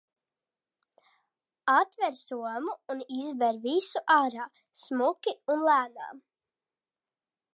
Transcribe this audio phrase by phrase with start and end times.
[1.73, 4.49] Atver somu un izber visu ārā,
[4.85, 6.25] smuki un lēnām.